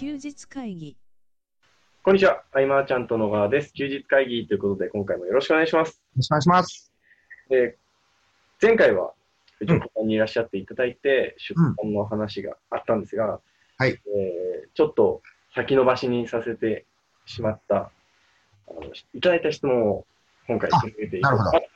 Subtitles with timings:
[0.00, 0.96] 休日会議
[2.02, 2.42] こんにちは。
[2.52, 3.74] アイマーちゃんと野川です。
[3.74, 5.90] 休日会議ということで、今回もよろしくお願いします。
[5.90, 6.90] よろしくお願いします。
[7.50, 9.12] えー前回は、
[9.58, 13.40] 藤うん岡さんにいらっしゃっていただいて、出版の話があったんですが、
[13.76, 15.20] はいえーちょっと
[15.54, 16.86] 先延ばしにさせて
[17.26, 18.80] しまった、あの
[19.12, 20.06] いただいた質問を
[20.46, 21.44] 今回進めていこうか？
[21.44, 21.66] なと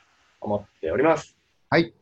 [0.41, 1.37] 思っております。
[1.69, 1.93] はい。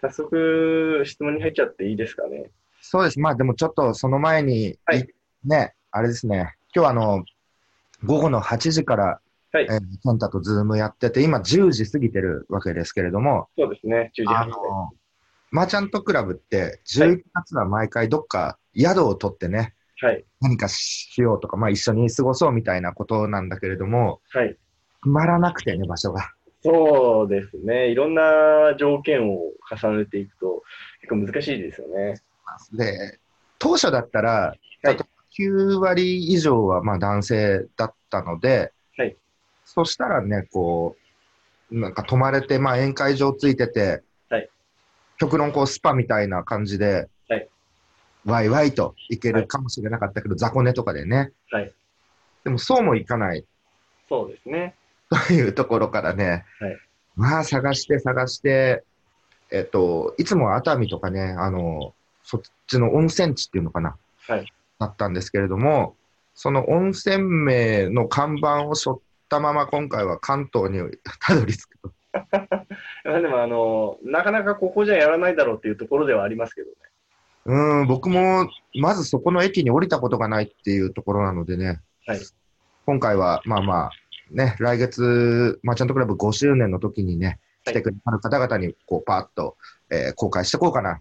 [0.00, 2.52] 早速、質問に入っちゃっていいですかね？
[2.88, 3.18] そうです。
[3.18, 5.06] まあでもちょっとその前に、はい
[5.44, 6.54] ね、あれですね。
[6.72, 7.24] 今日はあの、
[8.04, 9.20] 午後の8時から、
[9.52, 14.56] はいえー、ケンタとズームやってて、今10時過ぎてるわけですけれども、そうですね、10時あ半の、
[15.50, 20.24] マーチャントクラブって11月は毎回どっか宿を取ってね、はい。
[20.40, 24.50] 何かしようとか、まあ一緒に過ごそうみたいなことなんだけれども、はい。
[24.50, 24.58] 決
[25.08, 26.30] まらなくてね、場所が。
[26.62, 27.88] そうですね。
[27.88, 30.62] いろんな条件を重ねていくと
[31.00, 32.20] 結構難しいですよね。
[32.72, 33.18] で、
[33.58, 34.96] 当初だったら、はい。
[35.38, 39.16] 9割以上はまあ男性だったので、はい。
[39.64, 40.96] そしたらね、こ
[41.70, 44.48] う、なんか泊まれて、まあ宴会場ついてて、はい。
[45.18, 47.48] 極論こうスパみたいな感じで、はい。
[48.24, 51.32] ワイワイといけるかもしれなかったけど、雑魚寝とかでね。
[51.50, 51.72] はい。
[52.44, 53.44] でもそうもいかない。
[54.08, 54.74] そうですね。
[55.28, 56.78] というところからね、はい。
[57.14, 58.84] まあ探して探して、
[59.50, 61.94] えっと、いつもは熱海とかね、あの、
[62.26, 63.96] そっちの温泉地っていうのかな、
[64.26, 64.52] はい。
[64.80, 65.94] だったんですけれども、
[66.34, 70.80] その温泉名の看板を背負ったまま今回は関東に
[71.20, 71.92] たどり着くと。
[73.04, 76.76] まあでも、あの、なかなかここじゃやらないだろうっていうところではありますけどね。
[77.46, 82.20] うん、僕もまずそこの駅に降りたことがないっていうところなのでね、はい
[82.86, 83.90] 今回はまあまあ、
[84.30, 89.56] ね、来月、マーチャントクラブ5周年の時にね、はい来てくださる方々にこうパーッと、
[89.90, 91.00] えー公開していこうかな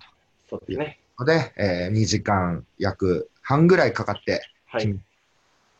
[0.49, 0.99] そうですね。
[1.17, 1.25] と。
[1.25, 4.99] で、え2時間約半ぐらいかかって、はい。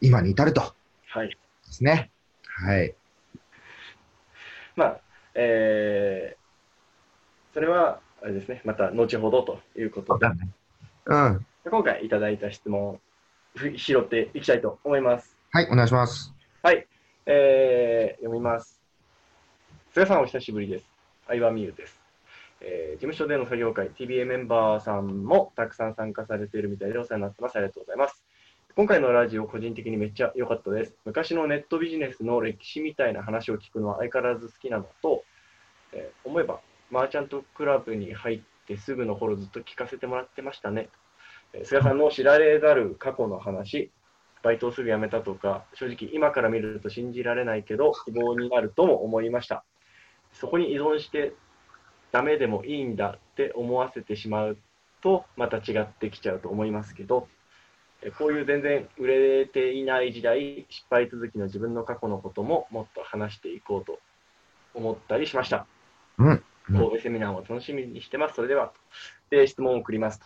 [0.02, 0.74] 今に至ると
[1.08, 1.30] はい。
[1.30, 2.12] ですね。
[2.44, 2.94] はい。
[4.76, 5.00] まあ、
[5.34, 8.62] えー、それは、あれですね。
[8.66, 10.28] また後ほどということで、
[11.06, 11.46] うん。
[11.70, 13.00] 今回いただいた質問
[13.78, 15.38] 拾っていきたいと思います。
[15.52, 16.34] はい、お願いします。
[16.62, 16.88] はい。
[17.26, 18.82] えー、読みます。
[19.94, 20.86] 菅さんお久しぶりです。
[21.28, 22.05] 相葉美優です。
[22.68, 27.58] えー事務所での作業会、TBA メンバーさんもたくさん参加されているみたいでお世話になってます。
[27.58, 28.24] ありがとうございます。
[28.76, 30.96] 今回のラジオ、個人的にめっちゃ良かったです。
[31.06, 35.24] 昔のネットビジネスの歴史みたいな話を聞くのは相変わらず好きなのと、
[35.94, 36.60] えー思えば、
[36.90, 40.90] マーチャントクラブに入ってすぐの頃ずっと聞かせてもらってましたね。
[41.54, 43.92] えー菅さんの知られざる過去の話、
[44.42, 49.64] バイトをすぐ辞めたとか、正直今から見ると信じられないけど、希望になるとも思いました。
[50.34, 51.34] そこに依存して
[52.16, 54.58] ダメでもいいんだって思わせてしまう
[55.02, 57.28] と、また違ってきちゃうと思いますけど、
[58.02, 64.00] えこういう全然売れていない時代、失敗続きの自分の過去のことももっと話していこうと
[64.74, 65.68] 思ったりしました。
[66.18, 66.28] うん。
[66.30, 68.36] うん神戸セミナーを楽しみにしてます。
[68.36, 68.72] それでは、
[69.30, 70.26] で質問を送りますと。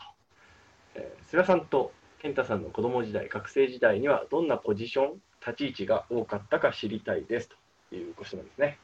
[0.94, 7.50] えー菅さんと健太さんの子供時代、学生時代にはどんなポジション、立ち位置が多かったか知りたいです
[7.90, 8.78] というご質問ですね。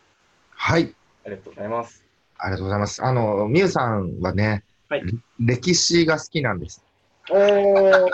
[0.50, 0.96] はい。
[1.24, 2.05] ありがとうございます。
[2.38, 3.04] ありがとうございます。
[3.04, 5.04] あの、みゆさんはね、はい。
[5.40, 6.84] 歴史が好きなんです。
[7.30, 8.10] おー、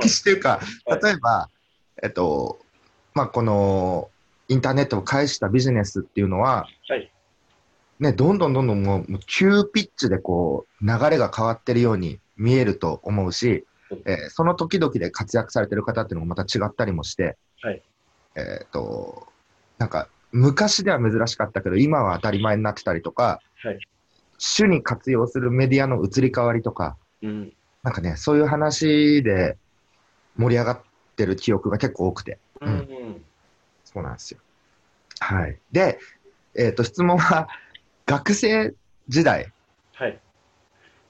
[0.00, 1.02] 歴史というか、はい。
[1.02, 1.48] 例えば、
[2.02, 2.58] えっと、
[3.14, 4.10] まあ、この、
[4.48, 7.10] インターネットを介したビジネスっていうのは、はい。
[8.00, 13.64] ね、どんどんどんどんもう、急ピッチでこう、流れが変わってるように見えると思うし、
[14.06, 17.82] えーその時々で活躍されてる方っていうのもまた違ったりもして、はい。
[18.36, 19.28] えっと、
[19.78, 23.78] なんか、昔では珍しかったけど、今は当たり前になってたりとか、はい
[24.44, 27.52] 主に活用するメディアの移り変わりとか、うん、
[27.84, 29.56] なんかね、そういう話で
[30.36, 30.80] 盛り上がっ
[31.14, 33.24] てる記憶が結構多くて、うん、うん。
[33.84, 34.40] そうなんですよ。
[35.20, 35.56] はい。
[35.70, 36.00] で、
[36.56, 37.46] えっ、と、質問は、
[38.06, 38.74] 学生
[39.08, 39.52] 時代
[39.94, 40.18] はい。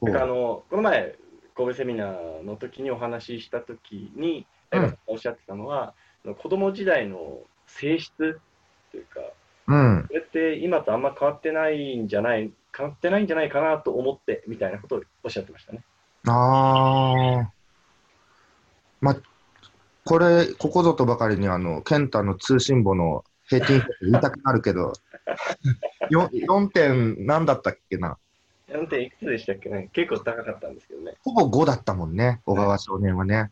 [0.02, 1.16] をなんかあの、この前、
[1.56, 5.94] 神戸セミナーの時にお話しした時に、うんおっしゃってたのは、
[6.42, 8.40] 子供時代の性質
[8.90, 9.20] というか、
[9.68, 10.04] うん。
[10.08, 15.82] それって今とあんま変わってないんじゃない、変わってないんじゃないかなと思ってみたいなことをおっしゃってましたね。
[16.26, 17.52] ああ。
[19.00, 19.16] ま、
[20.04, 24.92] これ、ここぞとばかりに、あの、ケンタの通信簿の平均点言いたくなるけど、
[26.10, 28.18] よ4点何だったっけな
[28.68, 29.90] ？4点いくつでしたっけね？
[29.92, 31.16] 結構高かったんですけどね。
[31.22, 33.50] ほぼ5だったもんね、小川少年はね。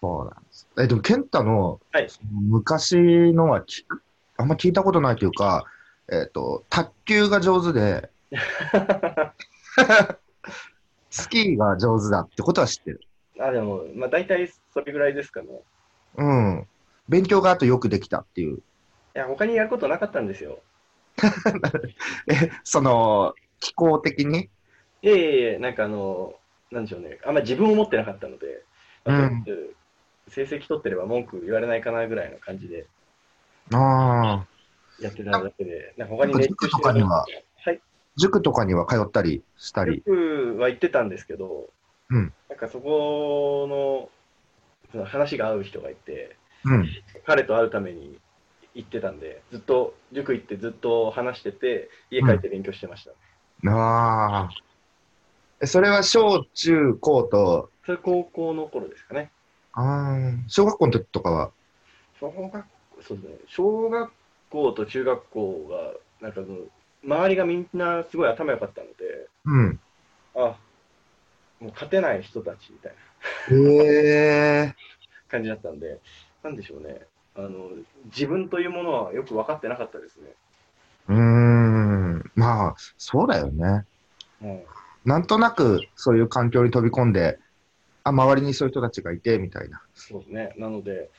[0.00, 0.68] そうなんです。
[0.78, 2.08] え、でも、ケンタの、はい
[2.48, 2.96] 昔
[3.32, 4.02] のは聞く、
[4.36, 5.64] あんま聞いたことないというか、
[6.10, 8.10] えっ、と、卓球が上手で、
[11.10, 13.00] スキーが上手だってことは知ってる。
[13.40, 15.48] あ、でも、まあ大体それぐらいですかね。
[16.16, 16.66] うん。
[17.08, 18.56] 勉強があとよくできたっていう。
[18.56, 18.60] い
[19.14, 20.60] や、他にやることなかったんですよ。
[22.28, 24.50] え、その、気候的に？
[25.02, 26.34] いえいえいえ、なんかあの、
[26.70, 27.18] なんでしょうね。
[27.24, 28.64] あんま自分を持ってなかったので、
[29.06, 29.44] うん
[30.28, 32.88] 成績取ってれば文句言われないかなぐらいの感じで
[33.72, 34.46] ああ。
[35.00, 37.26] やってただけで、なんか他に熱中して塾とかには
[37.64, 37.80] はい。
[38.16, 40.02] 塾とかには通ったりしたり。
[40.06, 41.68] 塾は行ってたんですけど、
[42.10, 44.08] うんなんかそこの
[44.92, 46.88] その話が合う人がいて、うん。
[47.26, 48.18] 彼と会うために
[48.74, 53.70] 行ってたんで、ずっと塾行ってずっと話してて、家帰って勉強してました。
[53.70, 54.50] ああ。
[55.60, 59.30] えそれは小中高と、それ高校の頃ですかね。
[59.72, 60.16] ああ、
[60.48, 61.50] 小学校の時とかは、
[62.20, 62.64] 小学
[63.06, 64.10] そうですね、小学
[64.50, 65.68] 校と中学校
[66.20, 66.58] が、なんかその
[67.04, 69.80] 周りがみんなすごい頭良かったので、うん。
[70.34, 70.56] あ
[71.60, 72.92] もう勝てない人たちみたい
[73.48, 74.74] なへえ
[75.28, 76.00] 感じだったんで、
[76.42, 77.00] なんでしょうね、
[77.36, 77.70] あの
[78.06, 80.32] 自分というものはよく分かってなかったですね。
[81.08, 82.32] うーん。
[82.34, 83.84] まあ、そうだよね。
[84.42, 84.62] うん
[85.04, 87.38] なんとなくそういう環境に飛び込んで、
[88.02, 89.80] あ、周りにそういう人たちがいて、みたいな。
[89.94, 90.52] そうですね。
[90.58, 91.10] なので、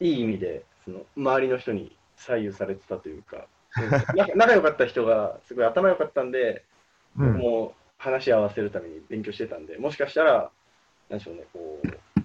[0.00, 3.46] いい意味で、その周りの人に左右されてたというか、
[3.78, 6.64] うん仲仲良かった人がすごい頭良かったんで、
[7.18, 7.38] うん。
[7.38, 10.50] もう話し合わせるために勉強してたんで、もしかしたら、
[11.10, 12.20] なんでしょうね、こう、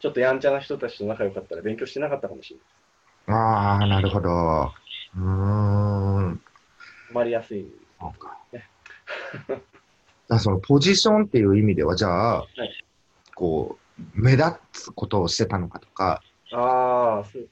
[0.00, 3.38] ちょっとやんちゃな人たちと仲良かったら勉強してなかったかもしれない。
[3.38, 4.72] ああ、なるほど。
[5.16, 6.36] うーん。
[6.36, 6.42] ハ
[7.12, 7.70] マりやすい。
[8.00, 8.38] そうか。
[10.28, 12.46] だそのポジションっていう意味では、じゃあ、
[13.34, 16.22] こう、目立つことをしてたのかとか、
[16.52, 17.48] ああ、そう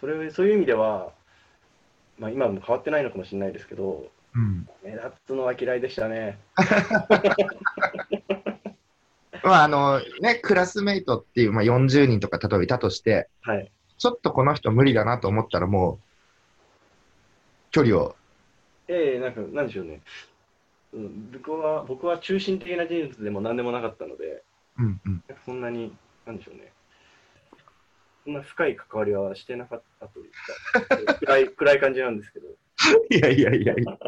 [0.00, 1.12] それ、そういう意味では、
[2.18, 4.68] まあ今も変わってないのかもしれないですけど、うん。
[4.82, 6.38] 目立つのは嫌いでしたね。
[9.42, 13.70] まあ、あの、ね、クラスメイトっていう、まあ、40人とか例えばいたとして、はい。
[13.98, 15.98] ちょっとこの人無理だなと思ったらもう、
[17.70, 18.16] 距離を、
[18.88, 20.00] ええなんか、なんでしょうね。
[20.92, 24.42] うん、僕は、僕は中心的な人物でも何でもなかったので、
[24.78, 25.22] うんうん。
[25.28, 26.72] なんかそんなに、なんでしょうね。
[28.24, 30.30] そんな深い関わりはしてなかったという
[31.08, 32.46] か、暗い、 暗い感じなんですけど。
[33.10, 33.98] いやいやいやいや。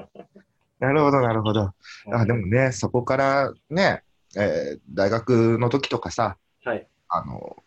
[0.80, 1.72] なるほど、なるほど。
[2.12, 4.02] あでもね、そこからね、
[4.36, 6.86] えー大学の時とかさ、はい。
[7.08, 7.62] あの、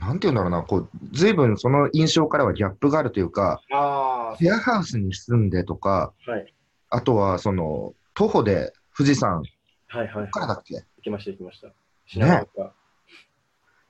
[0.00, 6.54] なんていうんだろうな、こう、ずいぶんその印象からはギャップがあるというか、あシェアハウスに住んでとか、あ、はい。
[6.90, 9.42] あとはその、徒歩で富士山
[9.88, 10.30] はいはい。
[10.30, 10.74] からだっけ？
[10.74, 11.68] 行きました、行きました。
[12.06, 12.74] 品川か。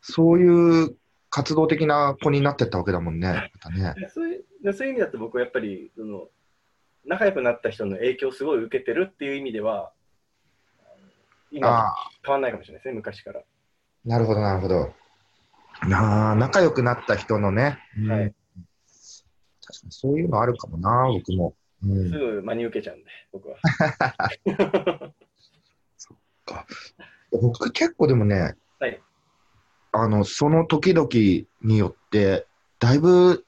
[0.01, 0.97] そういう
[1.33, 3.51] 活動的な子になってったわけだもんね。
[3.55, 3.95] またね。
[3.99, 6.29] でそういうでそういう意味だと僕はやっぱりその
[7.07, 9.93] 仲良くなった人の影響をすごい受けてるっていう意味では
[11.51, 13.41] 今あ変わんないかもしれないですね昔から。
[13.41, 13.43] あ、
[14.05, 14.93] なるほど、なるほど。
[15.89, 17.79] なあ、仲良くなった人のね。
[17.99, 18.35] うんはい
[19.65, 21.55] 確かにそういうのあるかもな、僕も。
[21.83, 23.57] うんすぐ真に受けちゃうんで僕は。
[27.33, 29.01] 僕結構でもね、はい
[29.93, 31.09] あの、その時々
[31.63, 32.47] によって、
[32.79, 33.45] だいぶ、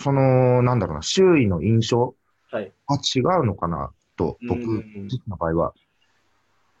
[0.00, 2.14] その、なんだろうな、周囲の印象
[2.50, 2.72] はい。
[2.88, 4.60] が違うのかなと、僕
[5.28, 5.74] の場合は。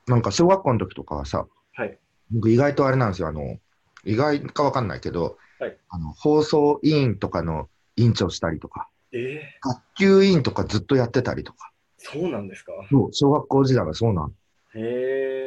[0.06, 1.98] なんか小学校の時とかはさ、はい。
[2.30, 3.58] 僕意外とあれなんですよ、あの、
[4.04, 12.72] 意外かわかんないけど、はいあの放送委員とかの委員長したりとか、えー、学級委員とかずっとやってたりとか、そうなんですか？
[12.90, 14.32] そう小学校時代はそうなんへ
[14.76, 15.37] え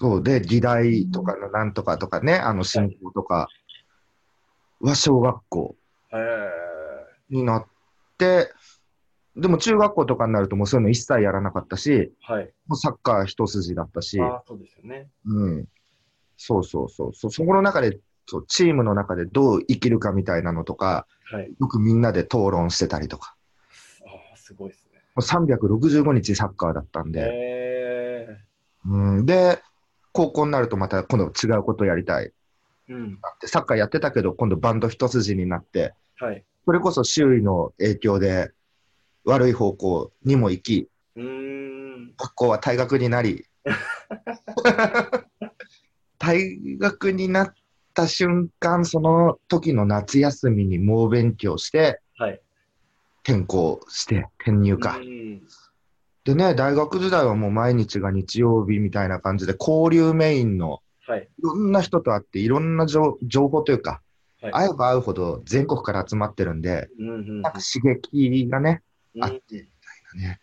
[0.00, 3.48] そうで、議題とかのなんとかとかね、あの進行とか
[4.80, 5.76] は小学校
[7.28, 7.66] になっ
[8.16, 8.50] て、
[9.36, 12.44] でも中学校とかになるともうそういうの一切やらなかったし、ーはい。
[12.66, 15.08] もうサッカー一筋だったし、そうですよね。
[15.26, 15.68] うん。
[16.38, 17.14] そうそうそう。
[17.14, 21.54] そそこの中で、そうチームの中でどう生きるかみたいなのとか、はい。
[21.60, 23.36] よくみんなで討論してたりとか。
[24.06, 25.02] ああ、すごいですね。
[25.14, 28.38] もう365日サッカーだったんで、
[28.86, 29.62] うん、で、
[30.12, 32.32] 高校になるとまた今度違うことやりたい。
[32.88, 32.94] ー。
[32.94, 33.18] うん。
[33.44, 36.44] サッカーやってたけど、今度バンド一筋になって、はい。
[36.64, 38.52] それこそ周囲の影響で
[39.24, 42.14] 悪い方向にも行き、うーん。
[42.16, 43.46] 学校は退学になり、
[46.18, 47.54] 退学になっ
[47.94, 52.40] た瞬間、その時の夏休みに猛勉強して、はい。
[53.22, 54.98] 転校して、転入か。
[56.26, 56.36] うん。
[56.36, 61.22] でね、大学時代はもう毎日が日曜日みたいな感じで、交流メインのはい。
[61.22, 64.00] いろんな人と会って、いろんな情情報というか、
[64.42, 68.82] はい会えば会うほど全国から集まってるんで、うんうんなんか刺激がね、
[69.14, 70.40] うんあって、みたいなね。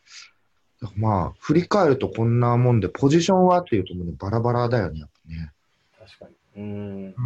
[0.95, 5.51] まあ、振り返るとこんなもんで、ポジションはっていうともうね、バラバラだよね、やっね。
[5.97, 6.61] 確かに。
[6.61, 7.15] うん。
[7.17, 7.21] う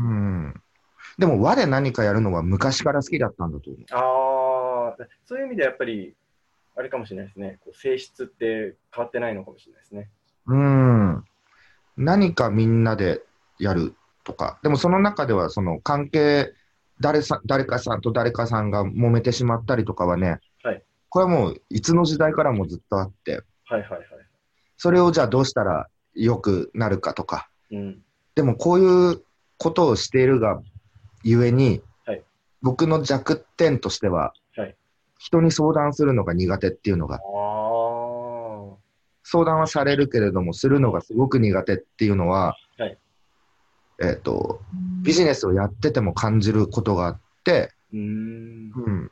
[0.50, 0.62] ん。
[1.18, 3.86] でも和で何かやるのは昔から好きだったんだと思う。
[3.92, 6.16] ああ、そういう意味でやっぱり、
[6.76, 7.60] あれかもしれないですね。
[7.64, 10.10] こう性質って変わってないのかもしれないですね。
[10.48, 11.24] うん。
[11.98, 13.22] 何かみんなで
[13.60, 16.54] やるとか、でもその中ではその関係、
[17.00, 24.02] 誰さ誰かさんと誰かさんが揉めてしまったりとかはね、はいこれはもういつの時代からもずっとあって、はいはいはい。
[24.78, 28.02] それをじゃあどうしたら良くなるかとか、うん。
[28.34, 29.22] でもこういう
[29.58, 30.62] ことをしているが
[31.24, 32.24] ゆえに、はい
[32.64, 34.41] 僕の弱点としては、はい
[35.22, 37.20] 人に相談するのが苦手っていうのが。
[39.24, 42.98] 相談はされるけれども、するのがすごく苦手っていうのは、はい
[44.02, 44.62] えっ、と、
[45.04, 48.72] ビジネスをやってても感じることがあって、うーん。
[48.76, 49.12] うん。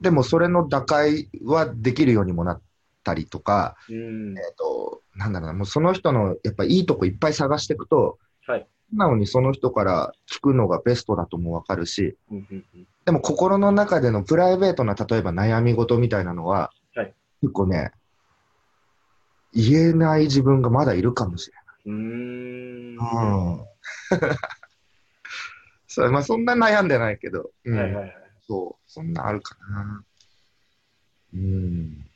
[0.00, 2.62] でも、それの打開はできるようにもなっ
[3.04, 4.36] たりとか、うん。
[4.36, 8.66] えっ、と、なんだろうな、もうその人のやっぱいいとこいっぱい探していくと、はい。
[8.90, 17.92] 素直にその人から聞くのがベストだともわかるし、うんうんうんでも心の中でのプライベートな、例えば悩み事みたいなのは、はい結構ね、
[19.52, 22.96] 言えない自分がまだいるかもしれうーん。
[22.96, 23.06] ない。
[23.06, 23.18] う
[23.62, 23.66] ん。
[25.86, 28.12] そうまあ、そんな悩んでないけど、うんはいはいはい。
[28.46, 30.04] そう、そんなあるかな。
[31.34, 32.06] うん。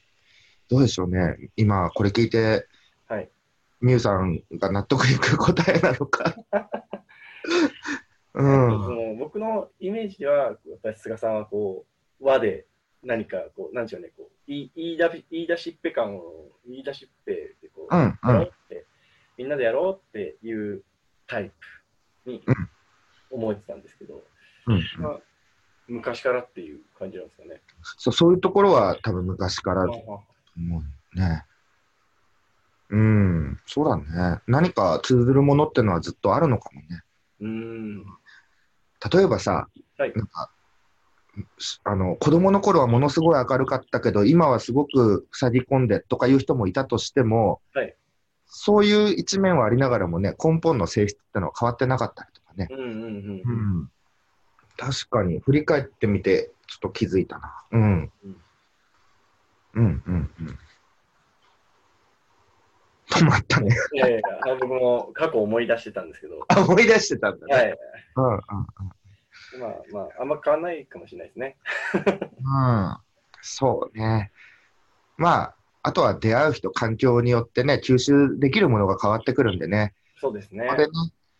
[0.68, 1.50] どうでしょうね。
[1.54, 2.66] 今、これ聞いて、
[3.06, 3.30] はい。
[3.80, 6.34] みゆさんが納得いく答えなのか。
[8.34, 9.10] うそん。
[9.10, 11.84] の僕のイメージでは、やっぱり菅さんはこ
[12.20, 12.66] う和で
[13.02, 17.32] 何かこう、なんでしょうね、こう言いだ言い出しっぺ感を、言い出しっぺ
[17.62, 18.86] でこう、うんやろうって、
[19.36, 20.82] みんなでやろうっていう
[21.26, 21.50] タイ
[22.24, 22.70] プにうん
[23.30, 24.22] 思えてたんですけど、
[24.66, 25.18] うんまあ、
[25.86, 27.62] 昔からっていう感じなんですかね。
[27.82, 30.24] そうそういうところは多分昔から思
[30.56, 31.44] うね。
[32.90, 33.96] うん、そうだ
[34.34, 34.40] ね。
[34.48, 37.02] 何か通ずるものってのはずっとあるのかもね。
[37.40, 38.04] うーん。
[39.12, 40.50] 例えばさ、はいなんか
[41.58, 47.94] しあの子供の頃はものすごい明るかったけど、今はすごく塞ぎ込んでとかいう人もいたとしても、はい
[48.50, 52.68] そういう一面はありながらもね、根本の性質ってのは変わってなかったりとかね。
[52.70, 53.42] うんうんうん。
[53.44, 53.90] うん、
[54.76, 57.62] 確かに、振り返ってみて、ちょっと気づいたな。
[57.70, 58.12] うん。
[58.24, 58.36] うん
[59.74, 60.58] うん、うん、うん。
[63.10, 63.74] 止まったね。
[63.92, 67.54] いやいや僕も過去思い出してたんですけど、あ、 思い出してたんだね。
[67.54, 67.78] はい。
[68.16, 68.40] うん、うん、
[69.60, 71.56] まあまあ、あんま変わらないかもしれないですね。
[72.04, 72.96] うん。
[73.42, 74.30] そうね。
[75.16, 79.94] まあ、あとは出会う人、環境によってね、吸収できるものが変わってくるんでね。
[80.18, 80.76] そうですねこ。
[80.76, 80.92] れね、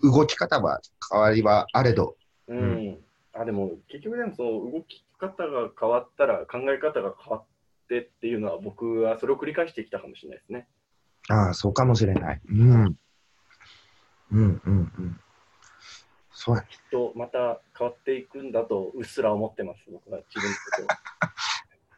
[0.03, 2.17] 動き方は変わりはあれど。
[2.49, 2.99] うん。
[3.33, 7.45] あ、でも、結局でも、その動き方が変わったら、考え方が変わっ
[7.89, 10.67] てっていうのは、僕はそれを繰り返してきたかもしれないですね。
[11.31, 12.41] ああ、そうかもしれない。
[12.49, 12.83] うん。
[12.83, 12.97] うん、
[14.33, 15.21] うん、うん。
[16.33, 16.69] そうやね。
[16.71, 20.99] きっと、また変わっていくんだと、うっすら思ってます、僕は自分のこ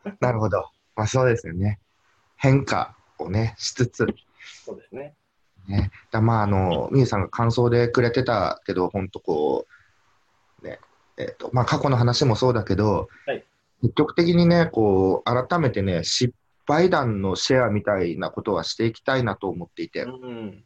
[0.02, 0.12] とを。
[0.20, 0.70] なるほど。
[0.94, 1.80] まあそうですよね。
[2.36, 4.06] 変化をね、しつつ。
[4.64, 5.14] そうですね。
[5.68, 9.66] ね、だまああの、みゆさんが感想でくれてたけど、本当こ
[10.60, 10.80] う、ね、
[11.16, 13.44] えっ、と、まあ過去の話もそうだけど、はい
[13.82, 16.32] 積極的にね、こう、改めてね、失
[16.72, 20.64] 敗談のシェアみたいなことはしていきたいなと思っていて、うん。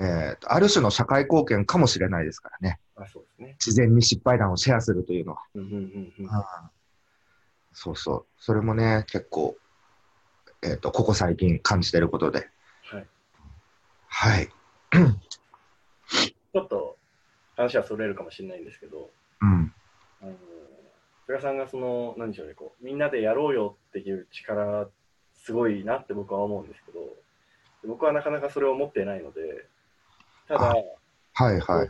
[0.00, 2.80] えーとある種の社会貢献かもしれないですからね。
[2.96, 3.56] あ、そうですね。
[3.64, 5.42] 自然に失敗談をシェアするというのは。
[5.54, 6.30] うんうんうんうん。
[7.72, 8.26] そうそう。
[8.38, 9.56] それもね、結構、
[10.62, 12.48] えっ、と、ここ最近感じてることで。
[12.82, 13.06] はい。
[14.08, 14.48] はい。
[16.52, 16.98] ちょっと
[17.56, 19.10] 話はそれるかもしれないんですけど、
[19.40, 19.72] うん。
[20.22, 20.34] あの
[21.26, 24.88] 菅さんがその、なんでしょうね、こう、みんなでやろうよっていう力、
[25.42, 27.00] すごいなって僕は思うんですけど、
[27.86, 29.66] 僕はなかなかそれを持っていないので、
[30.48, 30.74] ただ、
[31.34, 31.88] はいはい。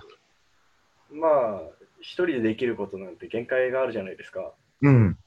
[1.13, 1.61] まあ、
[2.01, 4.53] 一人でできることなんて限界があるじゃないですか。
[4.83, 5.19] うん。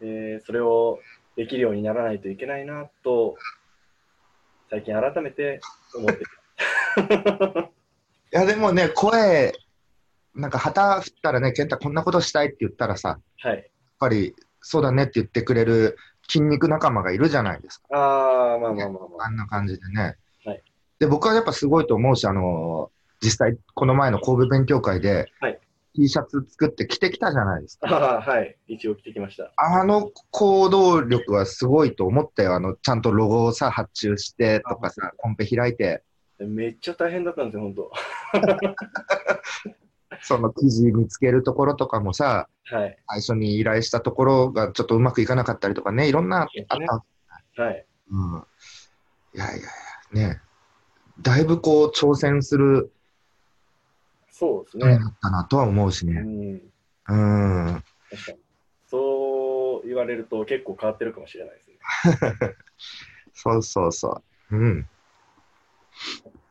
[0.00, 0.98] で、それを
[1.36, 3.36] できるようにならないといけないなと、
[4.70, 5.60] 最近改めて
[5.94, 6.24] 思って
[8.32, 9.52] いや、でもね、声、
[10.34, 13.70] なんか旗振ったらね、健太こんなことしたいって言ったらさ、やっはい。
[13.98, 15.96] ぱりそうだねって言ってくれる
[16.28, 17.96] 筋肉仲間がいるじゃないですか。
[17.96, 19.26] ああ、まあまあまあまあ。
[19.26, 20.16] あんな感じでね。
[20.44, 20.62] はい
[20.98, 25.58] で、僕はやっぱすごいと思うし、あの実際、この前の神戸勉強会で、はい
[25.94, 27.88] T シャツ作って着てきたじゃないですか。
[27.88, 28.56] ああ、はい。
[28.68, 29.52] 一応着てきました。
[29.56, 32.54] あの行動力はすごいと思ったよ。
[32.54, 36.04] あの、ちゃんとロゴをさ、発注してとかさ、コンペ開いて、
[36.38, 37.90] めっちゃ大変だったんですよ、本当。
[40.22, 42.98] その記事見つけるところとかもさ、はい。
[43.08, 46.48] 最初に依頼したところがちょっとうまくいかなかったりとかね、いろんなあっ
[47.54, 47.62] た。
[47.62, 47.86] はい。
[48.10, 48.44] うん。
[49.34, 49.60] いやいやい
[50.22, 50.40] や、ね。
[51.20, 52.92] だいぶこう挑戦する
[54.30, 55.04] そうですね人に。
[55.04, 56.22] なったなとは思うしね。
[56.22, 56.62] うん。
[57.08, 57.84] うん。
[58.10, 58.38] 確かに。
[58.86, 62.54] そう言われると結構変わってるかもしれないですね。
[63.34, 64.56] そうそうそう。
[64.56, 64.88] うん。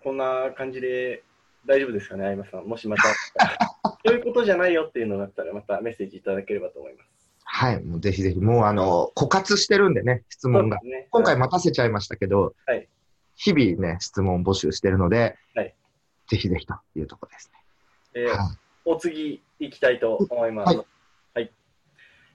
[0.03, 1.23] こんな感じで
[1.67, 2.65] 大丈夫ですかね、相葉さん。
[2.65, 3.03] もしまた、
[4.05, 7.09] そういうことじゃないよっていうのがあったら、またメッセージいただければと思います。
[7.43, 7.83] はい。
[7.83, 10.79] もうぜひぜひ、もうあの、枯渇してるんでね、質問が。
[10.81, 12.87] ね今回待たせちゃいましたけど、はい
[13.39, 15.75] 日々ね、質問募集してるので、はい
[16.27, 17.59] ぜひぜひというところですね。
[18.15, 18.37] えーはい
[18.89, 20.77] お次行きたいと思います。
[20.77, 20.85] は
[21.33, 21.51] はいい。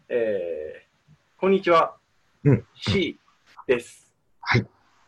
[0.09, 1.97] えーこんにちは。
[2.45, 2.67] うん。
[2.75, 3.19] C
[3.67, 4.15] です。
[4.41, 4.67] はい。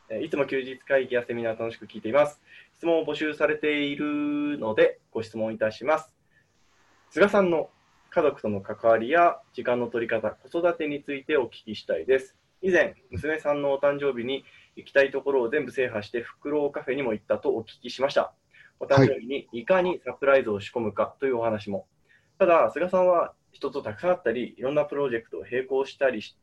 [0.09, 2.41] えーいつも休日会議やセミナー楽しく聞いています。
[2.77, 6.13] 質問を募集されているので、ご質問いたします。
[7.11, 7.71] 菅さんの
[8.11, 12.37] 家族との関わりや時間の取り方、子育てについてお聞きしたいです。
[12.63, 14.45] 以前、娘さんのお誕生日に
[14.77, 18.35] 行きたいところを全部制覇して、フクロウカフェにも行ったとお聞きしました。
[18.81, 21.87] お誕生日にいかにサプライズを仕込むかというお話も。
[22.39, 26.37] ただ、菅さんは人とたくさんあったり、いろんなプロジェクトを並行したりし、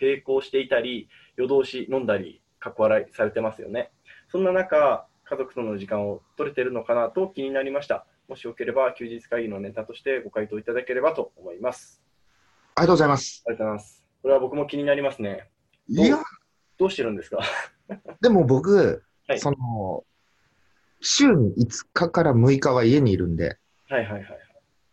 [0.00, 3.90] 並行していたり、夜通し飲んだり、かっこ笑いされてますよね。
[4.28, 8.06] そんな中、家族との時間を取れてるのかなと気になりました。
[8.28, 12.02] もしよければ、休日会議のネタとしてご回答いただければと思います。
[12.74, 13.42] ありがとうございます。
[13.46, 14.04] ありがとうございます。
[14.22, 15.48] これは僕も気になりますね。
[15.88, 16.18] いや、
[16.78, 17.40] どうしてるんですか？
[18.20, 20.04] でも僕、はいその、
[21.00, 24.38] 週に5日から6日は家にいるんで、はいはいはい。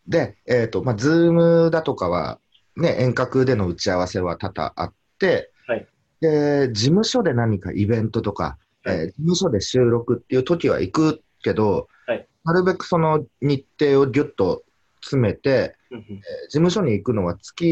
[0.08, 2.40] で、えっ、と、まあ、ズームだとかは、
[2.76, 5.88] ね、遠隔での打ち合わせは多々あって、はい
[6.22, 8.98] で、事務所で何かイベントとか、はい。
[8.98, 12.28] えー事務所で収録っていう時は行くけど、はい。
[12.44, 14.64] なるべくその日程をぎゅっと
[15.02, 16.06] 詰めて、うんうん。
[16.10, 17.66] えー事務所に行くのは月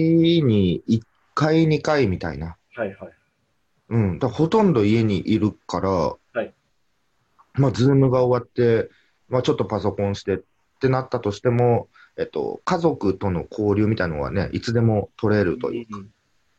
[0.44, 1.02] に1
[1.36, 2.58] 回、2回みたいな。
[2.76, 3.14] はいはい。
[3.90, 6.54] うん、だほとんど家にいるから、い。
[7.56, 8.90] まあ、ズームが終わって、
[9.30, 10.40] まあ、ちょっとパソコンしてっ
[10.80, 16.14] てなったとしても、えっと、家族との交流みたいなのはね、いつでも取れるというか、うんうん。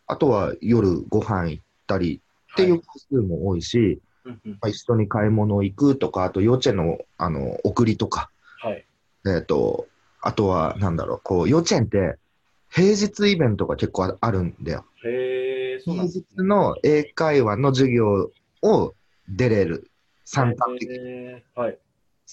[0.06, 2.20] あとは夜ご飯行ったり
[2.52, 8.30] っていう回数も多いし、まあ、一緒に買い物行くとか、あと幼稚園のあの送りとか、
[8.60, 8.86] はい。
[9.26, 9.86] えっと、
[10.20, 12.18] あとはなんだろう、こう幼稚園って
[12.70, 14.84] 平日イベントが結構ああるんだよ。
[15.04, 18.30] へえ、そうな平んです日の英会話の授業
[18.62, 18.94] を
[19.28, 19.90] 出れる、
[20.24, 21.78] 参加できる、はい。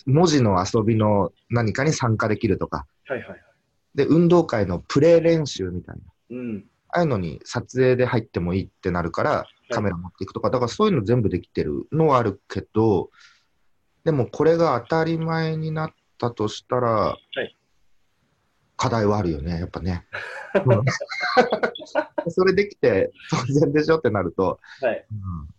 [0.06, 3.40] 文字の遊びの何かに参加できるとか、はいはいはい。
[3.96, 6.02] で、運動会のプレー練習みたいな、
[6.38, 6.70] うん。
[6.90, 13.10] ああいうのに撮影で入ってもいいってなるから、カメラ持っていくとか、だからそういうの全部できてるのはあるけど、
[14.04, 17.56] でもこれが当たり前になったとしたら、い
[18.78, 20.06] 課題はあるよね、やっぱね。
[20.66, 20.74] う
[22.30, 25.06] んそれできて当然でしょってなると、はい。
[25.12, 25.50] うん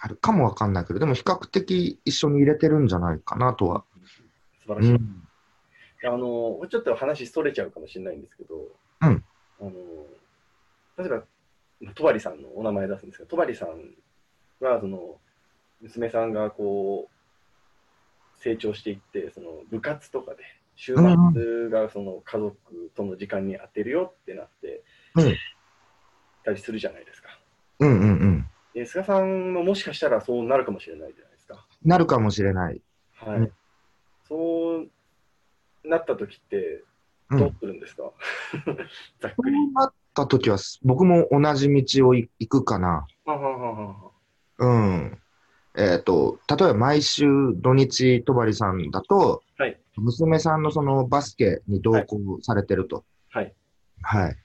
[0.00, 3.84] あるかもわかんないけど、でも比較的一緒に入れてるんじゃないかなとは。
[4.60, 4.90] 素晴らしい。
[4.92, 5.28] うん、
[6.04, 8.54] あの、ちょっと話それちゃうかもしれないんですけど、
[9.02, 9.24] うん
[9.60, 9.70] あの、
[10.98, 11.24] 例えば、
[11.94, 15.16] 戸張さんのお名前出すんですけど、戸張さんは、その、
[15.80, 20.42] 娘さんがこう、成長していって、その部活とかで、
[20.76, 22.56] 週末がその家族
[22.94, 24.82] との時間に当てるよってなって、
[25.14, 25.36] うん
[26.44, 27.28] たりするじゃないですか。
[27.80, 28.46] うんうんうん。
[28.72, 31.66] で菅さんももしかしたらそうなるかもしれないじゃないですか。
[31.84, 32.80] なるかもしれない。
[33.16, 33.38] はい。
[33.38, 33.52] うん
[34.28, 34.88] そう
[35.84, 36.84] なった時って、
[37.30, 38.10] うんどうするんですか、
[39.20, 39.56] ざっそうくり。
[40.18, 43.06] なった時は、僕も同じ道を行くかな。
[44.58, 45.18] うん。
[45.76, 47.26] えっ、と、例えば毎週
[47.56, 53.04] 土日、戸張さんだと、はい娘さんのそのバスケに同行されてると。
[53.30, 53.52] はい。
[54.00, 54.36] はい。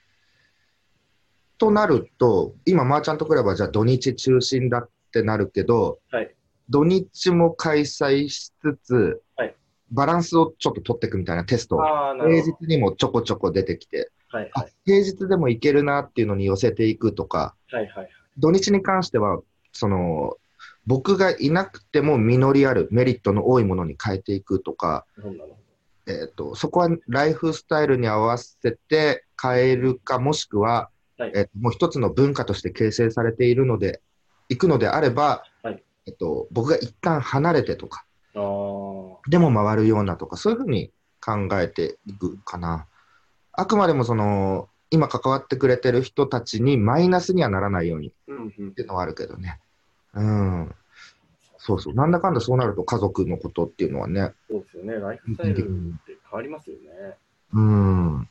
[1.60, 6.36] となると、今、マーチャントクラブはじゃあ土日中心だってなるけど、はい。
[6.70, 9.56] 土日も開催しつつ、はい
[9.92, 12.42] バランスをちょっと取っていくみたいなテスト平。
[12.42, 18.10] 日にもちょこちょこ出てきて、はいあ平日でもいけるなっていうのに寄せていくとか、はいはいはい。
[18.38, 19.40] 土日に関しては、
[19.72, 20.38] その、
[20.86, 25.06] 僕がいなくても実りあるメリットの多いものに変えていくとか、
[26.08, 31.32] えー、とそこはライフスタイルに合わせて変えるか、もしくは、はい。
[31.36, 34.02] えーもう一つの文化として形成されているので、
[34.50, 35.84] いくのであれば、はい。
[36.08, 39.22] えっと、僕が一旦離れてとか、ど。
[39.30, 40.92] でも回るようなとか、そういうふうに
[41.22, 42.88] 考えていくかな。
[43.54, 48.12] あくまでもその、今関わってくれてる人たちにマイナスにはならないようにっ。
[48.74, 49.60] ていうのはあるけどね。
[50.14, 50.76] うん。
[51.58, 51.94] そうそう。
[51.94, 54.34] なんだかんだそうなると家族のことっていうのはね。
[54.50, 54.94] そうですよね。
[54.96, 57.18] ライフスタイルって変わりますよね。
[57.54, 58.30] うん。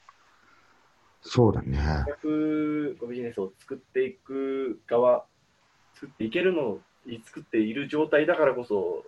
[1.23, 1.79] そうだね。
[2.07, 5.25] 逆ビジネスを作っていく側、
[5.95, 6.79] 作っていけるの
[7.25, 9.05] 作っている状態だからこそ、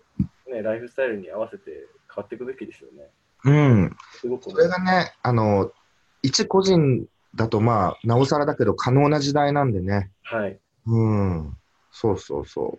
[0.50, 3.10] ね、ライフスタイルに合わせて変わっていくべきですよね。
[3.44, 3.96] うん。
[4.20, 5.72] すごくそれがね、あの、
[6.24, 10.10] 一個人だとまあ、なおさらだけど可能な時代なんでね。
[10.22, 10.58] はい。
[10.86, 11.56] うん。
[11.92, 12.78] そうそうそ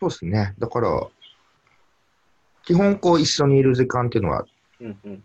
[0.00, 0.54] そうですね。
[0.58, 1.06] だから、
[2.64, 4.44] 基本こう一緒にいる時間っていうのは
[4.80, 5.24] うんうん。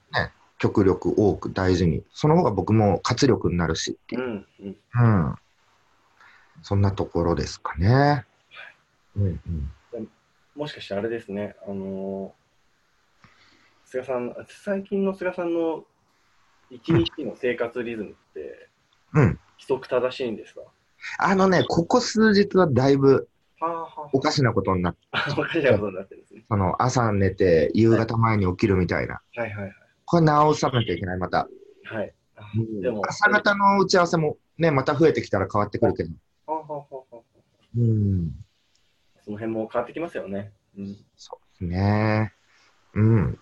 [0.60, 2.04] 極力多く大事に。
[2.14, 4.78] その方が僕も活力になるしっていううんうん。
[4.94, 5.36] うん。
[6.62, 8.26] そんなところですかね。
[9.16, 9.40] うん
[9.96, 10.10] うん。
[10.56, 12.39] もしかしてあれですね、あのー
[13.90, 15.84] 菅さん、最近の菅さんの
[16.70, 18.70] 一日の生活リズムって、
[19.16, 19.26] うん。
[19.26, 20.62] 規則正しいんですか？
[21.18, 23.28] あのね、ここ数日はだいぶ
[24.14, 25.26] おかしなことになって、あ。
[25.36, 26.46] おかしなことになってるんですね。
[26.48, 29.22] その朝寝て夕方前に起きるみたいな。
[29.36, 29.74] はいはいはい。
[30.06, 31.50] これ直さなきゃいけない、また。
[31.86, 32.14] はい。
[32.82, 36.12] でも、朝方の打ち合わせもね、また増えてきたら変わってくるけど。
[36.46, 37.18] はあはあはあはあ
[37.76, 38.46] うん。
[39.24, 40.54] その辺も変わってきますよね。
[40.78, 40.96] うん。
[41.16, 42.34] そうですね。
[42.94, 43.40] うん。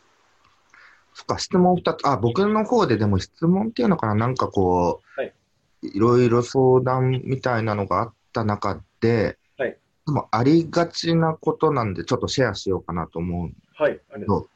[1.17, 5.33] そっか、質問二つ、あ、僕の方ででも質問っていうのかな、なんかこう、はい。
[5.81, 9.75] いろいろ相談みたいなのがあった中で、はい。
[10.05, 13.51] でもありがちなことなんで、ちょっとシェアしようかなと思う。
[13.81, 14.47] はい、ありがと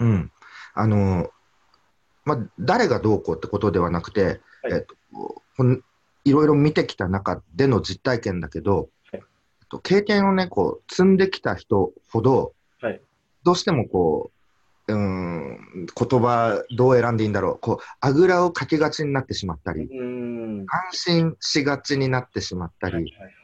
[0.00, 0.30] ううん。
[0.74, 1.30] あの、
[2.26, 4.72] まあ、誰がどうこうってことではなくて、はい。
[4.72, 4.94] えっと、
[6.24, 8.88] いろいろ見てきた中での実体験だけど、はい。
[9.14, 9.22] えっ
[9.70, 13.00] と経験をね、こう、積んできた人ほど、はい。
[13.44, 14.35] どうしてもこう、
[14.88, 23.36] うーん、言葉どう選んでいいんだろう、こう、あぐらをかきがちになってしまったり、安心しがちになってしまったり、いはいはい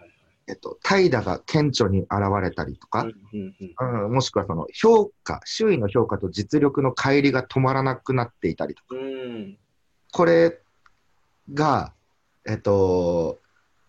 [0.49, 2.11] えっと、怠惰が顕著に現
[2.43, 3.15] れたりとか、はい。
[3.33, 9.59] うんうんうんうん、もしくはその評価、周囲の評価と実力の乖離が止まらなくなっていたりとか、うーん。
[10.13, 10.61] これ
[11.53, 11.93] が、
[12.47, 13.41] えっと、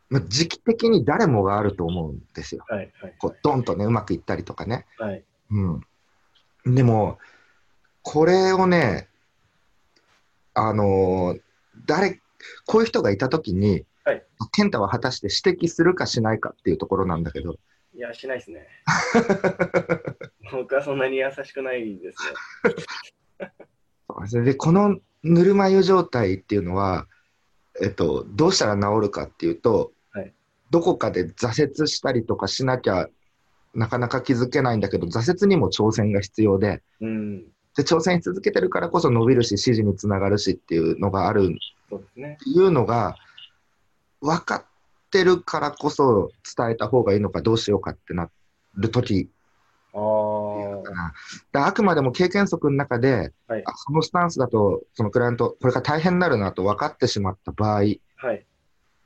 [0.10, 2.64] まあ、時期的に誰もがあると思うんですよ。
[2.68, 4.86] はいはいこうドンとね、うまくいったりとかね。
[4.98, 5.24] はい。
[5.52, 6.76] うん。
[6.76, 7.18] でも、
[8.04, 9.08] これをね、
[10.54, 11.42] あのー
[11.86, 12.22] 誰、
[12.66, 17.56] こういう人がいたときに、はい健太は果たして指摘するかしないかっていうところなんだけど、
[17.96, 18.68] いや、しないですね。
[20.52, 22.18] 僕はそんなに優しくないです
[24.34, 24.44] ね。
[24.44, 27.08] で、このぬるま湯状態っていうのは、
[27.82, 30.34] えっと、どうしたら治るかっていうと、はい
[30.72, 33.08] どこかで挫折したりとかしなきゃ
[33.76, 37.46] なかなか気づけないんだけど、挫折にも挑戦が必要で、うん。
[37.76, 41.98] で挑戦し続けてるからこそ伸びるし、支持につながるしっていうのがあるっ。
[42.14, 43.16] ていうのが、
[44.22, 44.66] 分かっ
[45.12, 48.30] てるからこそ伝えた方がいいのかどうしようかってな
[48.76, 49.30] るとき
[49.94, 51.72] ああ。
[51.72, 57.98] くまでも経験則の中で、はいあそのスタンスだと、そのクライアント、これから大変になるなと分かってしまった場合、はい。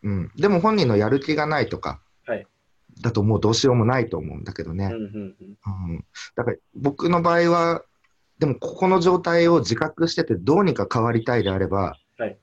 [0.04, 2.48] うん、でも本人のやる気がないとか、はい
[3.00, 4.86] だともうどうしようもないと思うんだけどね。
[4.86, 5.36] うん。
[5.36, 7.84] うん、だから僕の場合は、
[8.40, 12.38] でもここの状態を自覚してて、どうにか変わりたいであれば、はい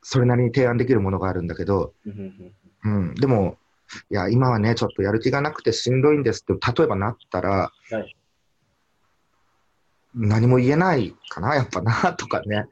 [0.00, 1.92] それなりに提案できるものがあるんだけど、
[2.84, 3.58] うんでも、
[4.10, 8.16] いや、今はね、ちょっとやる気がなくてしんどいんですって、例えばなったら、はい
[10.14, 12.66] 何も言えないかな、やっぱな、とかね。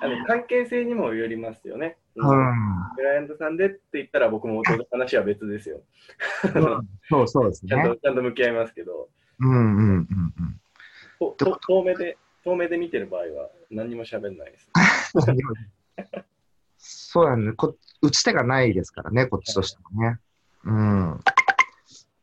[0.00, 1.96] あの関係性にもよりますよね。
[2.16, 2.54] ううんん、
[2.94, 5.80] クライアントさんでって言ったら僕も話は別ですよ。
[7.08, 7.98] そうそうです ちゃんとね。
[8.02, 9.08] ちゃんと向き合いますけど、
[9.40, 10.60] うんうんうんうん。
[11.18, 11.58] とと？
[11.68, 14.70] 遠目で遠目で見てる場合は何にも喋んないです。
[16.78, 20.18] そうだねこ、打ち手がないですからね、こっちとしてもね。
[20.64, 21.20] うん。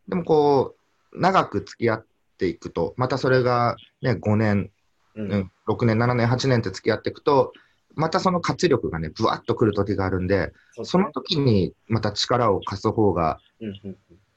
[0.08, 0.76] でもこ
[1.12, 2.06] う、長く付き合っ
[2.38, 4.72] ていくと、またそれがね、5年、
[5.16, 7.52] うんうん、6年、7年、8年って付き合っていくと、
[7.96, 13.40] またその活力がね、ぶわっとくる時があるんで、そうでその時にまた力を貸す方が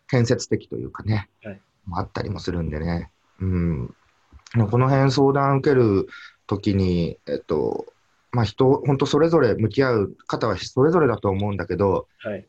[0.09, 1.61] 建設的というかね、はい
[1.93, 3.13] あったりもするんでね。
[3.41, 3.95] うん。
[4.65, 6.09] この辺相談受ける
[6.47, 7.87] 時に、えっと、
[8.33, 12.47] まあ人、本当それぞれ向き合う方はそれぞれだと思うんだけど、はい。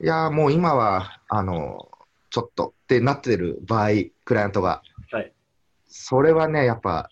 [0.00, 1.88] いやー、もう今は、あの、
[2.30, 3.90] ちょっとってなってる場合、
[4.24, 4.82] クライアントが。
[5.10, 5.32] はい。
[5.88, 7.10] それはね、やっぱ、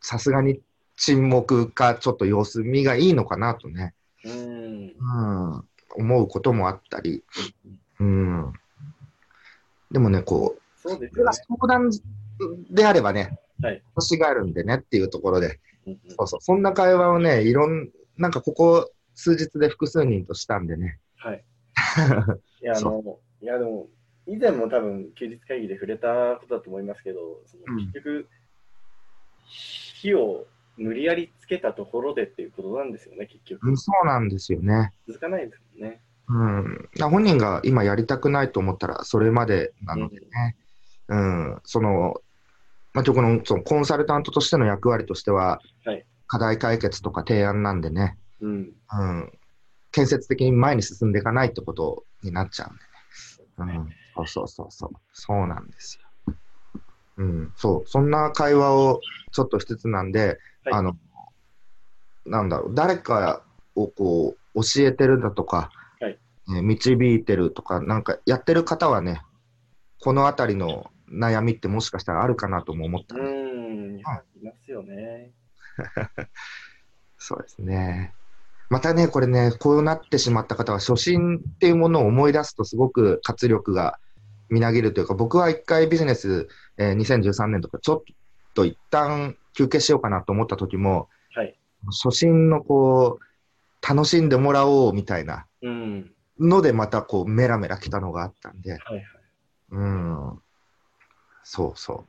[0.00, 0.60] さすがに
[0.96, 4.92] 沈黙か、ちょっと様子見がいいのかなとね、うーん。
[4.98, 5.64] うん、
[5.96, 7.24] 思うこともあったり、
[8.00, 8.52] うん。
[9.90, 11.32] でもね、こう、そうですよね。
[11.32, 11.90] 相談
[12.70, 15.60] であればね、はい腰があるんでねっていうところで、
[16.16, 20.98] そうそう、そんな会話をね、いろん、なんかここ数日で複数人としたんでね。
[21.16, 21.44] はい。
[22.62, 23.88] いや、あの、いや、でも、
[24.26, 28.28] 以前も多分、休日会議で触れたことだと思いますけど、そのうん結局、
[29.44, 33.68] 火を無理やりつけたところでっていうことなんですよね、結局。
[33.68, 34.92] うんそうなんですよね。
[35.06, 36.00] 続かないですもんね。
[36.28, 40.56] うん、本人が今やりたくないと思ったらそれまでなのでね、
[41.08, 42.14] うん、その、
[42.94, 46.04] まあ、このそのコンサルタントとしての役割としては、はい。
[46.26, 48.72] 課題解決とか提案なんでね、うん。
[48.92, 49.32] うん、
[49.90, 52.70] 建設的に前に進んでいかないってことになっちゃ
[53.58, 53.78] うんでね。
[53.78, 56.34] うん、そうそうそうそう、そうなんですよ。
[57.18, 59.00] うん、そう、そんな会話を
[59.32, 60.74] ちょっとしつつなんで、はい。
[60.74, 60.96] あの、
[62.24, 63.42] なんだろう、誰か
[63.74, 66.18] をこう、教えてるだとか、はい。
[66.48, 69.22] ね導いてるとか、なんかやってる方はね、
[70.00, 73.98] このあたりの悩みってもしかしたらあるかなとも思ったうね、ん。
[73.98, 74.02] い
[74.42, 75.32] ますよね。
[77.18, 78.14] そうですね。
[78.68, 83.98] またね、これね、こうなってしまった方は、初心っていうものを思い出すと、すごく活力が
[84.48, 86.48] みなぎるというか、僕は一回ビジネス、
[86.78, 88.02] えー2013年とか、ちょっ
[88.54, 91.58] と一旦休憩しようかなと思った時も、はい。
[91.86, 96.14] 初心のこう、楽しんでもらおうみたいなうん。
[96.40, 99.04] ので、またこう、メラメラ来たのがあったんで、はいはい。
[99.70, 100.42] うん、
[101.44, 102.06] そうそ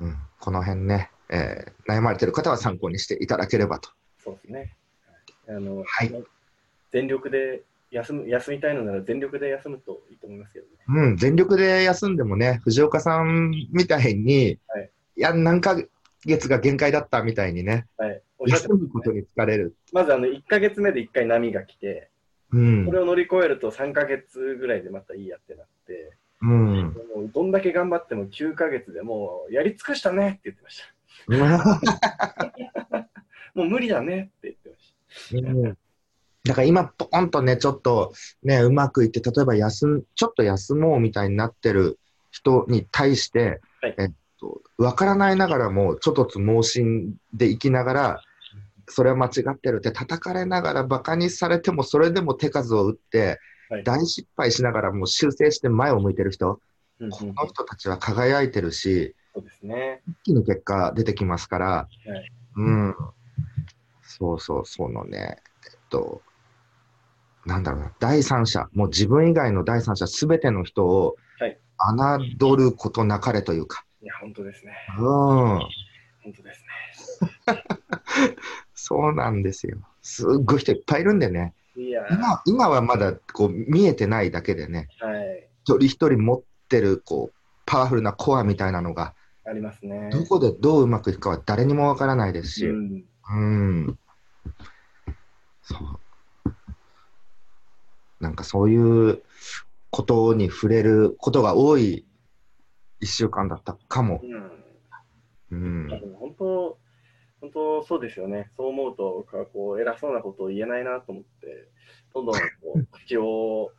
[0.00, 0.04] う。
[0.04, 3.90] うん、この辺ね、えー悩まれてる方は参考にしていただければと。
[4.22, 4.76] そうですね。
[5.48, 6.12] あの、はい
[6.90, 10.72] 全力で休む、休みたいのなら全力で休むといいと思いますけどね。
[10.88, 15.76] うん、全力で休んでもね、藤岡さんみたいに、はいい、や、何ヶ
[16.24, 18.22] 月が限界だったみたいにね、はい。
[18.38, 19.74] おっしゃって休むことに疲れる。
[19.92, 22.10] まずあの、1ヶ月目で1回波が来て、
[22.52, 26.94] うんそれ、を乗り越えると3ヶ月ぐらいでまたいいやってなって、うん。
[27.14, 30.84] もうどんだけ頑張っても9ヶ月でもうやり尽くしたねって言ってました。
[33.54, 34.94] もう無理だねって言ってまし
[35.34, 35.78] うん
[36.44, 41.98] だから今、ポンとね、ちょっとね、うまくいって、例えば休ん、ちょっと休もうみたいになってる
[42.30, 48.22] 人に対して、はいえっと、わからないながらも、ちょっとつ盲信で生きながら、
[48.86, 53.40] それは間違ってるって叩かれながら、バカにされても、それでも手数を打って、
[53.70, 56.60] はい大失敗しながらも修正して前を向いてる人、
[57.00, 57.04] た。
[57.04, 60.02] うんこうんの人たちは輝いてるし、そうですね。
[60.08, 62.94] 一気に結果出てきますから、はいうん。
[64.02, 65.36] そうそう、そのね、
[65.70, 66.22] えっと、
[67.46, 71.58] なんだろうな、第三者、もう自分以外の第三者すべての人をはい
[72.38, 74.72] 侮ることなかれというか、いや、本当ですね。
[74.98, 75.68] うん、本
[76.36, 76.64] 当です
[77.46, 77.64] ね。
[78.74, 79.78] そうなんですよ。
[80.02, 81.54] すっごい人いっぱいいるんでね、
[82.10, 85.48] 今今はまだこう見えてないだけでね、はい。
[85.64, 87.34] 一人一人持ってるこう
[87.66, 89.14] パワフルなコアみたいなのが、
[89.44, 90.10] ありますね。
[90.10, 93.04] どこでどううまくいくかは誰にもわからないですし、うん。
[93.30, 93.34] う
[93.90, 93.98] ん。
[95.62, 96.00] そう。
[98.20, 99.22] なんかそういう
[99.90, 102.04] ことに触れることが多い
[103.00, 104.20] 一週間だったかも。
[105.50, 105.56] うん。
[105.56, 106.16] うん。
[106.18, 106.78] 本当、
[107.40, 108.50] 本当そうですよね。
[108.56, 111.68] そう思うと、こう偉そうなことを言えないなと思って、
[112.14, 112.40] どんどんこ
[112.74, 113.70] う口を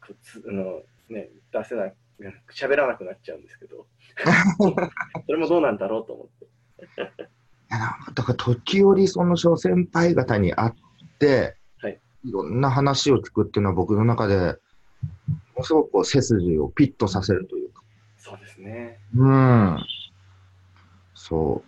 [0.00, 1.90] くつあの、ね、出せな
[2.52, 3.86] 喋らなくなっちゃうんですけど、
[5.26, 6.48] それもどうなんだろうと思って。
[8.14, 10.72] だから時折その諸先輩方に会っ
[11.18, 14.54] て、はい、いろんな話を聞くっていうのは僕の中で、も
[15.58, 17.82] のすごくこう背筋をピッとさせるというか。
[18.16, 18.98] そうですね。
[19.14, 19.78] うん。
[21.14, 21.67] そう。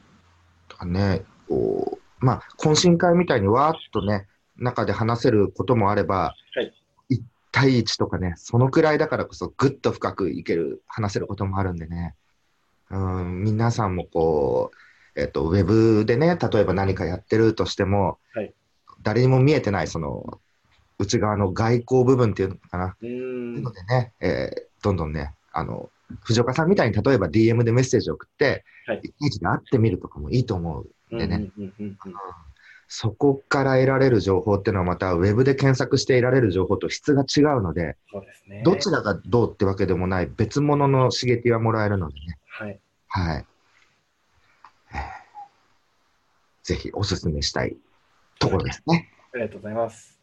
[0.80, 6.72] とかね、こう、まあ、懇親会みたいにわーっとね、中で話せることもあれば、はい
[7.12, 12.14] 1対1とかね、そのくらいだからこそぐっと深くいける、話せることもあるんでね。
[12.90, 14.70] うん、皆さんもこ
[15.16, 18.54] う、えっと、ウェブでね、例えば何かやってるとしても、はい
[19.02, 20.40] 誰にも見えてない、その、
[20.98, 22.96] 内側の外交部分っていうのかな。
[23.00, 23.72] うーんなの。
[23.72, 25.90] でね、えーどんどんね、あの、
[26.22, 30.90] 藤岡さんみたいに例えば DM でメッセージを送って、はい一対一で会ってみるとかもいいと思う。
[31.10, 31.96] でねうんうんうんうん
[32.92, 38.62] そこから得られる情報っていうのはまたウェブで検索して得られる情報と質が違うので、そうですね。
[38.64, 42.38] どちらがどうってわけでもない別物の刺激はもらえるのでね。
[42.48, 42.80] はい。
[43.06, 43.46] はい。
[44.92, 45.00] えー
[46.64, 47.76] ぜひお勧めしたい
[48.40, 49.08] ところですね。
[49.34, 50.20] ありがとうございます。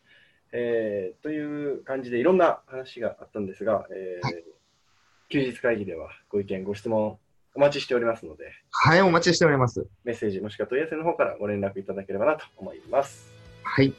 [0.51, 4.31] えーという感じでいろんな話があったんですが、えーは
[5.29, 7.17] 休日会議ではご意見、ご質問
[7.53, 9.85] お待ちしておりますので、はい、お待ちしております。
[10.05, 13.29] メッセージもしくは問い合わせの方からご連絡いただければなと思います。
[13.61, 13.93] はい、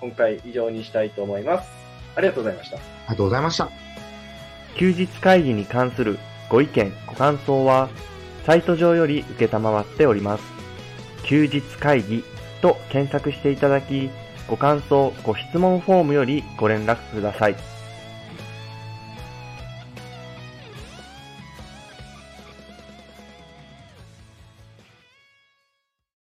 [0.00, 1.68] 今回以上にしたいと思います。
[2.16, 2.78] ありがとうございました。
[2.78, 3.68] ありがとうございました。
[4.78, 7.90] 休日会議に関するご意見、ご感想は、
[8.46, 10.44] サイト上より受けたまわっております。
[11.24, 12.24] 休日会議
[12.62, 14.08] と検索していただき、
[14.48, 17.69] ご感想、ご質問フォームよりご連絡ください。